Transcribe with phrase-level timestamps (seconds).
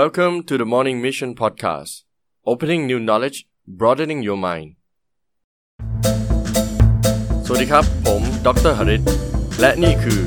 [0.00, 1.92] Welcome to the Morning Mission Podcast
[2.50, 3.38] Opening new knowledge
[3.80, 4.68] broadening your mind
[7.46, 9.02] สวัสดีครับ ผมดรหริต
[9.60, 10.20] และนี่คือ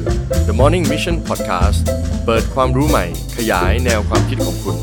[0.47, 1.79] The Morning Mission Podcast
[2.25, 3.05] เปิดความรู้ใหม่
[3.37, 4.77] ขยายแนวความคิดของคุณ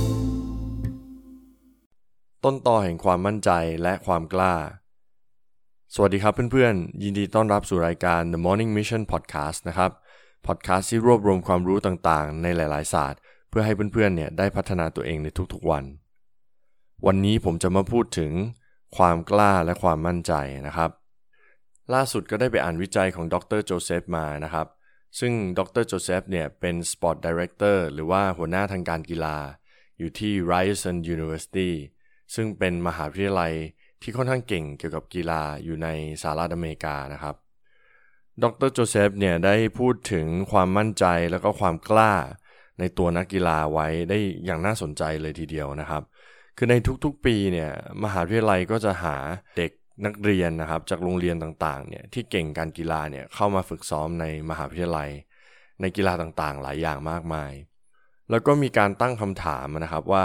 [2.45, 3.51] ต้นต่อแห่งความมั่นใจ
[3.83, 4.55] และความกล้า
[5.95, 9.91] สวัสดีครับเพื่อนๆ ยินดีต้อนรับสู่รายการ The Morning Mission Podcast นะครับ
[10.47, 13.21] พอดแคสต์ที่รวบรวมความรู้ต่างๆ ในหลาย ๆ ศาสตร์
[13.53, 15.85] เพื่อให้เพื่อนๆเนี่ยได้พัฒนาตัวเองในทุกๆวัน
[17.07, 18.33] วันนี้ผมจะมาพูดถึง
[18.97, 20.33] ความกล้าและความมั่นใจ
[20.67, 20.91] นะครับ
[21.95, 24.67] ล่าสุดก็ได้ไปอ่านวิจัยของดรโจเซฟมานะครับ
[25.19, 29.37] ซึ่งดรโจเซฟเนี่ยเป็น sport director หรือว่าหัวหน้าทางการกีฬา
[29.99, 31.71] อยู่ที่ Ryerson University
[32.35, 33.53] ซึ่งเป็นมหาวิทยาลัย
[34.03, 35.89] ที่ค่อนข้างเก่งเกี่ยวกับกีฬาอยู่ใน
[36.23, 37.37] สหรัฐอเมริกานะครับ
[38.43, 42.15] ดรโจเซฟเนี่ยได้พูดถึงความมั่นใจแล้วก็ความกล้า
[42.79, 46.03] ในตัวนักกีฬาไว้ได้อย่างน่าสนใจเลยทีเดียวนะครับ
[46.57, 47.71] คือในทุกๆปีเนี่ย
[48.05, 49.17] มหาวิทยาลัยก็จะหา
[49.57, 49.71] เด็ก
[50.07, 55.11] นักเรียนนะครับจากโรงเรียนต่างๆเนี่ยที่เก่งการกีฬาเนี่ยเข้ามาฝึกซ้อมในมหาวิทยาลัย
[55.81, 57.53] ในกีฬาต่างๆ หลายอย่างมากมาย
[58.31, 60.25] แล้วก็มีการตั้งคำถามนะครับว่า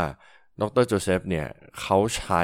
[0.61, 1.47] ดรโจเซฟเนี่ย
[1.81, 2.43] เขาใช้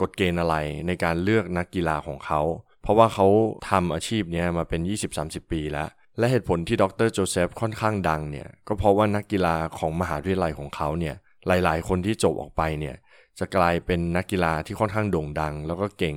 [0.00, 2.40] กฎเกณฑ์อะไรในการเลือกนักกีฬาของเขา
[2.82, 3.26] เพราะว่าเขา
[3.70, 4.80] ทำอาชีพนี้มาเป็น
[5.16, 5.88] 20-30 ปีแล้ว
[6.20, 11.14] และเหตุผลที่ดรโจเซฟค่อนข้างดังเนี่ยก็เพราะว่านักกีฬาของมหาวิทยาลัยของเขาเนี่ย
[11.46, 12.96] หลาย ๆ คนที่จบออกไปเนี่ย
[13.38, 16.16] จะกลายเป็นนักกีฬาที่ค่อนข้างโด่งดัง แล้วก็เก่ง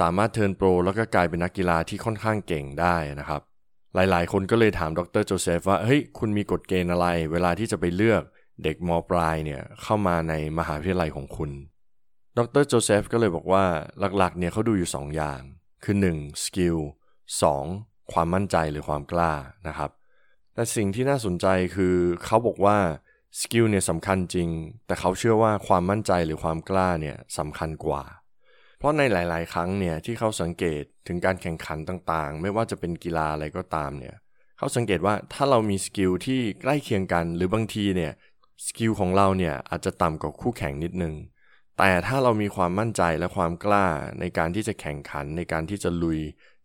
[0.00, 3.40] สามารถเทิร์นโปรแล้วก็กลายเป็นนักกีฬาที่ค่อนข้างเก่งได้นะครับ
[3.94, 8.22] หลายๆ คนก็เลยถามดรโจเซฟว่าเฮ้ยคุณมีกฎเกณฑ์อะไร เวลาที่จะไปเลือก
[8.62, 11.50] เด็กมปลายเนี่ยเข้ามาในมหาวิทยาลัยของคุณ
[12.38, 13.64] ดรโจเซฟก็เลยบอกว่า
[14.18, 15.40] หลักๆ เนี่ยเขาดูอยู่ 2 อย่าง
[15.84, 16.44] คือ 1.
[16.44, 16.76] skill
[17.42, 17.93] 2.
[18.12, 19.32] ความมั่นใจหรือความกล้า
[19.68, 19.90] นะครับ
[20.54, 22.76] แต่สิ่งที่น่าสนใจคือเขาบอกว่า
[23.40, 24.48] skill เนี่ยสำคัญจริง
[24.86, 28.04] แต่เขาเชื่อว่าความมั่นใจหรือความกล้าเนี่ยสำคัญกว่า
[28.78, 34.14] เพราะในหลาย ๆ ครั้งเนี่ยที่เขาสังเกตถึงการแข่งขันต่างๆ ไม่ว่าจะเป็นกีฬาอะไรก็ตามเนี่ย
[34.58, 38.12] เขาสังเกตว่าถ้าเรามี skill ที่ใกล้เคียงกัน หรือบางทีเนี่ย
[38.66, 41.14] skill ของเราเนี่ยอาจจะต่ำกว่าคู่แข่งนิดนึง
[41.78, 43.86] แต่ถ้าเรามีความมั่นใจและความกล้า
[44.20, 46.20] ในการที่จะแข่งขันในการที่จะลุย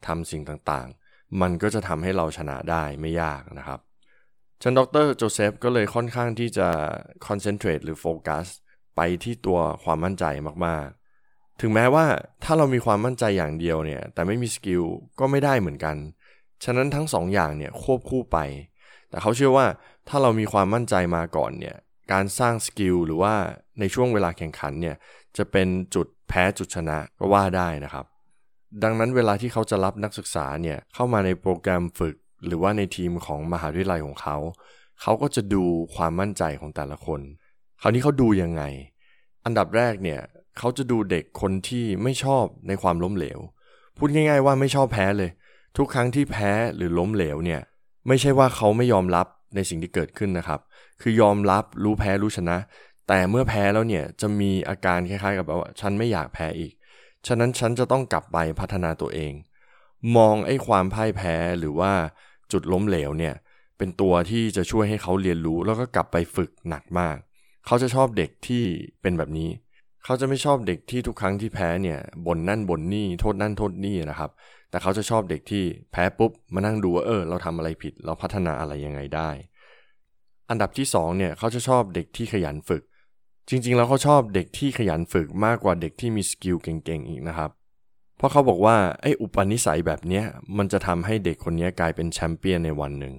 [0.07, 1.08] ทำสิ่งต่างๆ
[1.41, 3.79] มันก็จะทำให้เราชนะได้ไม่ยากนะครับ
[4.61, 6.67] ฉะนั้นดรโจเซฟก็เลยค่อนข้างที่จะ
[7.27, 8.45] concentrate หรือโฟกัส
[8.95, 10.25] ไปที่ตัวความมั่นใจ
[10.65, 12.05] มากๆ ถึงแม้ว่า
[12.43, 14.83] ถ้าเรามีความมั่นใจอย่างเดียวเนี่ยแต่ไม่มี skill
[15.19, 15.95] ก็ไม่ได้เหมือนกัน
[16.63, 18.37] ฉะนั้นทั้งสองอย่างเนี่ยควบคู่ไป
[19.09, 19.65] แต่เขาเชื่อว่า
[20.07, 21.75] ถ้าเรามีความมั่นใจมาก่อนเนี่ย
[22.11, 23.33] การสร้างสกิลหรือว่า
[23.79, 24.95] ในช่วงเวลาแข่งขันเนี่ย
[25.37, 28.05] จะเป็นจุดแพ้จุดชนะก็ว่าได้นะครับ
[28.83, 32.15] ดังนั้นเวลาที่เขาจะรับนักศึกษาเนี่ยเข้ามาในโปรแกรมฝึก
[32.45, 34.37] หรือว่าในทีมของมหาวิทยาลัยของเขา
[35.01, 35.63] เขาก็จะดู
[35.95, 37.21] ความมั่นใจของแต่ละคน
[37.81, 38.63] คราวนี้เขาดูยังไง
[39.45, 40.19] อันดับแรกเนี่ย
[40.57, 43.39] เขาจะดูเด็กคนที่ไม่ชอบในความล้มเหลว
[43.97, 45.29] พูดง่าย ๆ ว่าไม่ชอบแพ้เลย
[45.77, 47.61] ทุกครั้งที่แพ้หรือล้มเหลวเนี่ย
[48.07, 50.59] ไม่ใช่ว่าเขาไม่ยอมรับในสิ่งที่เกิดขึ้นนะครับ
[51.01, 52.57] คือยอมรับรู้แพ้รู้ชนะ
[53.07, 56.73] แต่เมื่อแพ้แล้วเนี่ยจะมีอาการคล้ายๆ กับแบบว่าฉันไม่อยากแพ้อีก
[57.27, 59.33] ฉะนั้นฉันจะต้องกลับไปพัฒนาตัวเอง
[60.15, 61.93] มองไอ้ความพ่ายแพ้หรือว่า
[62.51, 63.35] จุดล้มเหลวเนี่ย
[63.77, 67.17] เป็นตัวที่จะช่วยให้เขาเรียนรู้แล้วก็กลับไปฝึกหนักมาก
[67.65, 68.63] เขาจะชอบเด็กที่
[69.01, 69.49] เป็นแบบนี้
[70.03, 74.31] เขาจะไม่ชอบเด็กที่ทุกครั้งที่แพ้เนี่ยบ่นนั่นบ่นนี่โทษนั่นโทษนี่นะครับ
[74.69, 79.29] แต่เขาจะชอบเด็กที่แพ้ปุ๊บมานั่งดูว่าเออ เราทำอะไรผิด เราพัฒนาอะไรยังไงได้
[80.49, 82.83] อันดับที่2เนี่ยเขาจะชอบเด็กที่ขยันฝึก
[83.49, 87.51] จริงๆ แล้วเขาชอบเด็กที่ขยันฝึกมากกว่าเด็กที่มี skill เก่งๆ อีกนะครับ
[88.17, 90.25] เพราะเขาบอกว่าไอ้อุปนิสัยแบบเนี้ย
[90.57, 93.15] มันจะทำให้เด็กคนนี้กลายเป็นแชมเปี้ยนในวันหนึ่ง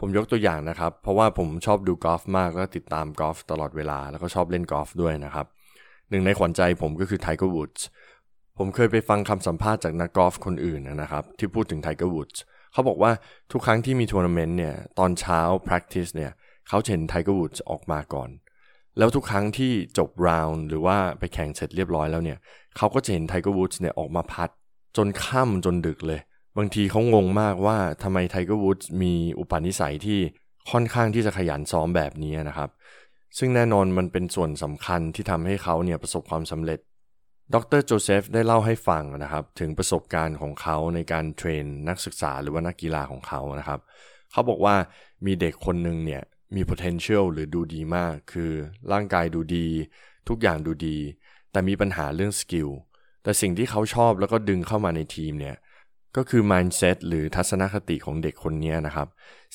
[0.00, 5.46] ผมยกตัวอย่างนะครับ เพราะว่าผมชอบดูกอล์ฟมากแล้วติดตามกอล์ฟตลอดเวลาแล้วก็ชอบเล่นกอล์ฟด้วยนะครับ
[6.10, 7.86] หนึ่งในขวัญใจผมก็คือไทเกอร์วูดส์
[8.58, 12.42] ผมเคยไปฟังคำสัมภาษณ์จากนักกอล์ฟคนอื่นนะครับ ที่พูดถึงไทเกอร์วูดส์
[12.72, 13.12] เขาบอกว่า
[13.52, 16.32] ทุกครั้งที่มีทัวร์นาเมนต์เนี่ยตอนเช้า practice เนี่ย
[16.68, 18.30] เขาเห็นไทเกอร์วูดส์ออกมาก่อน
[18.98, 22.38] แล้วทุกครั้งที่จบ round หรือว่าไปแข่งเสร็จเรียบร้อยแล้วเนี่ย
[22.76, 24.50] เขาก็จะเห็นไทเกอร์วูดส์เนี่ยออกมาพัตต์
[24.96, 26.20] จนค่ำจนดึกเลย
[26.58, 30.18] บางทีเขางงมากว่าทำไมไทเกอร์วูดส์มีอุปนิสัยที่
[30.70, 32.70] ค่อนข้างที่จะขยันซ้อมแบบนี้นะครับ
[33.38, 36.78] ซึ่งแน่นอนมันเป็นส่วนสำคัญที่ทำให้เขาเนี่ยประสบความสำเร็จ
[37.54, 43.80] ดรโจเซฟได้เล่าให้ฟังนะครับ ถึงประสบการณ์ของเขาในการ train นักศึกษาหรือว่านักกีฬาของเขานะครับ
[44.32, 44.74] เขาบอกว่า
[45.26, 46.22] มีเด็กคนหนึ่งเนี่ย
[46.54, 48.52] มี potential หรือดูดีมาก คือ
[48.92, 49.66] ร่างกายดูดี
[50.28, 50.96] ทุกอย่างดูดี
[51.52, 52.68] แต่มีปัญหาเรื่อง skill
[53.22, 55.56] แต่สิ่งที่เขาชอบแล้วก็ดึงเข้ามาในทีมเนี่ย
[56.16, 59.08] ก็คือ mindset หรือทัศนคติของเด็กคนนี้นะครับ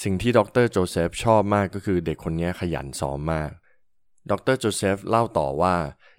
[0.04, 3.52] สิ่งที่ดรโจเซฟชอบมากก็คือเด็กคนนี้ขยันซ้อมมาก
[4.32, 5.76] ดรโจเซฟเล่าต่อว่า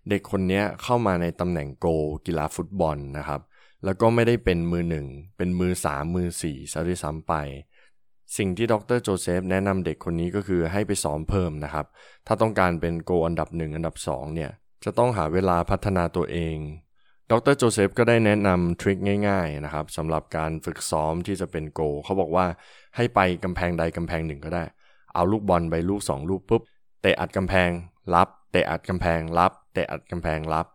[0.09, 1.87] เด็กคนนี้เข้ามาในตำแหน่งโกล
[2.27, 3.41] กีฬาฟุตบอลนะครับ
[3.85, 5.07] แล้วก็ไม่ได้เป็นมือหนึ่ง
[5.37, 7.35] เป็นมือสามมือสี่ซะด้วยซ้ำไป
[8.37, 11.87] สิ่งที่ดรโจเซฟแนะนำเด็กคนนี้ก็คือให้ไปซ้อมเพิ่มนะครับ
[12.27, 14.51] ถ้าต้องการเป็นโกลอันดับหนึ่งอันดับสองเนี่ย
[14.85, 16.57] จะต้องหาเวลาพัฒนาตัวเอง
[17.31, 18.99] ดรโจเซฟก็ได้แนะนำทริค
[19.29, 22.47] ง่ายๆนะครับสำหรับการฝึกซ้อมที่จะเป็นโก เขาบอกว่า
[22.97, 24.65] ให้ไปกำแพงใดกำแพงหนึ่งก็ได้
[25.15, 26.63] เอาลูกบอลไปลูกสองลูกปุ๊บ
[27.03, 27.71] เตะอัดกำแพง
[28.15, 30.67] รับเตะอัดกำแพงรับเตะอัดกำแพงรับ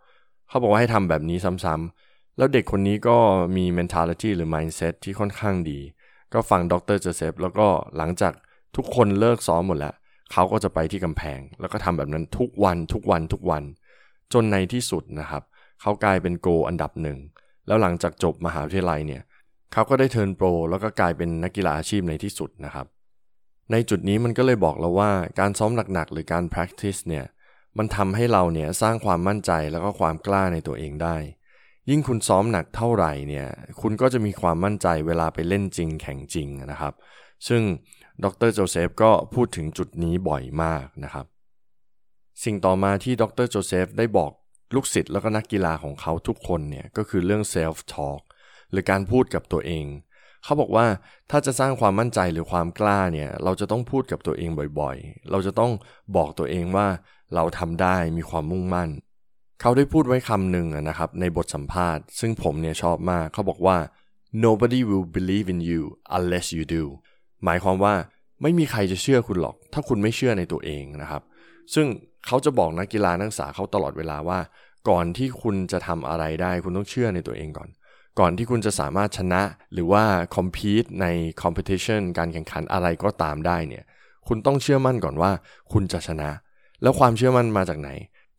[0.48, 3.18] เขาบอกว่าให้ทำแบบนี้ซ้ำๆแล้วเด็กคนนี้ก็
[3.58, 5.80] มี mentality หรือ mindset ที่ค่อนข้างดี
[6.34, 7.68] ก็ฟังดรเจเซฟแล้วก็
[7.98, 8.34] หลังจาก
[8.76, 9.94] ทุกคนเลิกซ้อมหมดแล้ว
[10.34, 13.64] เขาก็จะไปที่กำแพง แล้วก็ทำแบบนั้นทุกวันทุกวันทุกวัน
[14.34, 15.44] จนในที่สุดนะครับ
[15.82, 17.18] เขากลายเป็นโกอันดับหนึ่ง
[17.68, 19.22] แล้วหลังจากจบมหาวิทยาลัยเนี่ย
[19.74, 22.86] เขาก็ได้เทิร์นโปรแล้วก็กลายเป็นนักกีฬาอาชีพในที่สุดนะครับ
[23.72, 27.26] ในจุดนี้มันก็เลยบอกเราว่าการซ้อมหนักๆหรือการ practice เนี่ย
[27.78, 31.18] มันทำให้เราเนี่ยสร้างความมั่นใจแล้วก็ความกล้าในตัวเองได้
[31.90, 33.48] ยิ่งคุณซ้อมหนักเท่าไหร่เนี่ย
[33.82, 36.94] คุณก็จะมีความมั่นใจเวลาไปเล่นจริงแข่งจริงนะครับ
[37.48, 37.62] ซึ่ง
[38.24, 41.26] ดรโจเซฟก็พูดถึงจุดนี้บ่อยมากนะครับ
[42.44, 44.32] สิ่งต่อมาที่ดรโจเซฟได้บอก
[44.76, 48.22] ลูกศิษย์แล้วก็นักกีฬาของเขาทุกคนเนี่ยก็คือเรื่อง self talk
[48.72, 49.86] หรือการพูดกับตัวเอง
[50.44, 50.86] เขาบอกว่า
[51.32, 54.50] ถ้าจะสร้างความมั่นใจหรือความกล้าเนี่ยเราจะต้องพูดกับตัวเอง
[54.80, 55.72] บ่อยๆ เราจะต้อง
[56.16, 56.88] บอกตัวเองว่า
[57.36, 58.90] เราทำได้มีความมุ่งมั่น
[59.62, 63.78] เขาได้พูดไว้คำหนึ่งนะครับในบทสัมภาษณ์ ซึ่งผมเนี่ยชอบมากเขาบอกว่า
[64.46, 65.82] nobody will believe in you
[66.18, 66.84] unless you do
[67.46, 67.94] หมายความว่า
[68.42, 71.24] ไม่มีใครจะเชื่อคุณหรอก ถ้าคุณไม่เชื่อในตัวเองนะครับ
[71.74, 71.88] ซึ่ง
[72.26, 74.40] เขาจะบอกนักกีฬานักศึกษาเขาตลอดเวลาว่า
[74.90, 77.70] ก่อนที่คุณจะทำอะไรได้คุณต้องเชื่อในตัวเองก่อน
[78.20, 79.42] ก่อนที่คุณจะสามารถชนะ
[79.74, 80.04] หรือว่า
[80.36, 81.06] compete ใน
[81.42, 83.84] competition การแข่งขันอะไรก็ตามได้เนี่ย
[84.28, 85.32] คุณต้องเชื่อมั่นก่อนว่า
[85.74, 86.30] คุณจะชนะ
[86.82, 87.90] แล้วความเชื่อมั่นมาจากไหน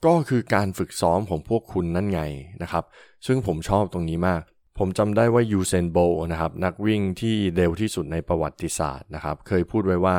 [0.06, 2.20] ก็คือการฝึกซ้อมของพวกคุณนั่นไง
[2.62, 2.85] นะครับ
[3.26, 4.43] ซึ่งผมชอบตรงนี้มาก
[4.79, 5.99] ผมจำได้ว่ายูเซนโบลต์
[6.32, 10.19] นะครับนักวิ่งที่เร็วที่สุดในประวัติศาสตร์นะครับ เคยพูดไว้ว่า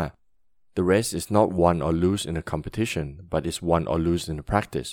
[0.77, 4.25] the race is not won or lose in a competition but is won or lose
[4.31, 4.91] in a practice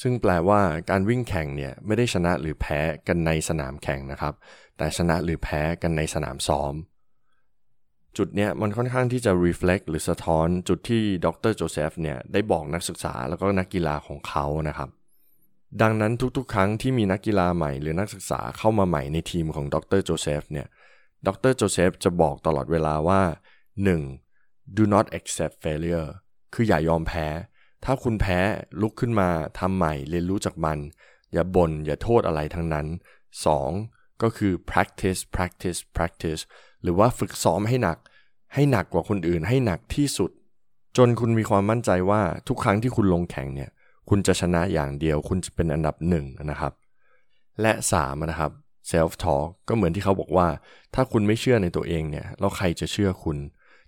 [0.00, 0.60] ซึ่งแปลว่า
[0.90, 4.34] การวิ่งแข่งเนี่ยไม่ได้ชนะหรือแพ้กันในสนามแข่งนะครับ
[4.78, 6.74] แต่ชนะหรือแพ้กันในสนามซ้อม
[8.18, 14.90] จุดเนี้ยมันค่อนข้างที่จะ reflect หรือสะท้อนจุดที่ดรโจเซฟเนี่ยได้บอกนักศึกษาแล้วก็นักกีฬาของเขานะครับ
[15.82, 20.66] ดังนั้นทุกๆ ครั้งที่มีนักกีฬาใหม่หรือนักศึกษาเข้ามาใหม่ในทีมของดรโจเซฟเนี่ย
[21.26, 23.22] ดรโจเซฟจะบอกตลอดเวลาว่า
[23.98, 24.76] 1.
[24.76, 26.08] do not accept failure
[26.54, 27.26] คืออย่ายอมแพ้
[27.84, 28.38] ถ้าคุณแพ้
[28.80, 30.78] ลุกขึ้นมาทำใหม่เรียนรู้จากมัน
[31.32, 32.86] อย่าบน่นอย่าโทษอะไรทั้งนั้น
[33.46, 33.95] 2.
[34.22, 36.42] ก็คือ practice practice practice
[36.82, 37.98] หรือว่าฝึกซ้อมให้หนัก
[38.54, 40.30] ให้หนักกว่าคนอื่น ให้หนักที่สุด
[40.96, 43.70] จนคุณมีความมั่นใจว่าทุกครั้งที่คุณลงแข่งเนี่ย
[44.08, 46.72] คุณจะชนะอย่างเดียว คุณจะเป็นอันดับหนึ่งนะครับ
[47.62, 48.52] และ3นะครับ
[48.90, 50.48] self talk ก็เหมือนที่เขาบอกว่า
[50.94, 53.38] ถ้าคุณไม่เชื่อในตัวเองเนี่ยแล้วใครจะเชื่อคุณ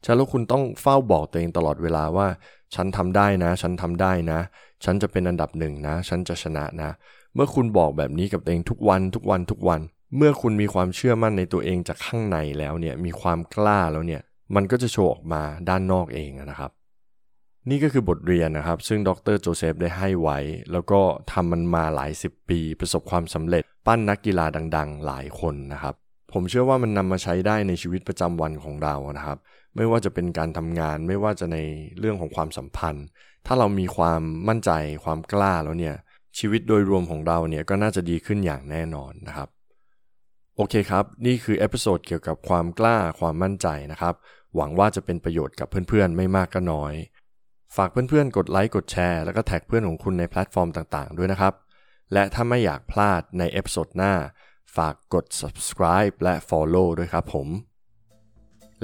[0.04, 2.26] ฉะนั้นคุณต้องเฝ้าบอกตัวเองตลอดเวลาว่า
[2.74, 4.40] ฉันทำได้นะ ฉันทำได้นะ
[4.84, 6.90] ฉันจะเป็นอันดับหนึ่งนะ ฉันจะชนะนะ
[7.34, 9.80] เมื่อคุณบอกแบบนี้กับตัวเองทุกวันทุกวันทุกวัน
[10.16, 14.22] เมื่อคุณมีความเชื่อมั่นในตัวเองจากข้างในแล้วเนี่ยมีความกล้าแล้วเนี่ย
[14.54, 16.70] มันก็จะโชว์ออกมาด้านนอกเองนะครับ
[17.70, 20.38] นี่ก็คือบทเรียนนะครับ ซึ่งดรโจเซฟได้ให้ไว้
[20.72, 21.00] แล้วก็
[21.32, 25.94] ทำมันมาหลายสิบปี ประสบความสำเร็จ ปั้นนักกีฬาดัง ๆ หลายคนนะครับ
[26.32, 29.38] ผมเชื่อว่ามันนำมาใช้ได้ในชีวิตประจำวันของเรานะครับ
[29.76, 31.58] ไม่ว่าจะเป็นการทำงานไม่ว่าจะใน
[31.98, 33.06] เรื่องของความสัมพันธ์
[33.46, 34.70] ถ้าเรามีความมั่นใจ
[35.04, 35.94] ความกล้าแล้วเนี่ย
[36.38, 39.48] ชีวิตโดยรวมของเราเนี่ยก็น่าจะดีขึ้นอย่างแน่นอนนะครับ
[40.60, 44.14] โอเคครับ นี่คือ episode เกี่ยวกับความกล้าความมั่นใจนะครับ
[44.54, 46.94] หวังว่าจะเป็นประโยชน์กับเพื่อนๆ ไม่มากก็น้อย
[47.76, 51.54] ฝากเพื่อนๆ กดไลค์กดแชร์แล้วก็แท็กเพื่อนของคุณในแพลตฟอร์มต่างๆ ด้วยนะครับ
[52.12, 54.12] และถ้าไม่อยากพลาดใน episode หน้า
[54.76, 57.48] ฝากกด subscribe และ follow ด้วยครับผม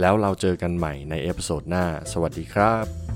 [0.01, 3.14] แล้วเราเจอกันใหม่ใน episode หน้า สวัสดีครับ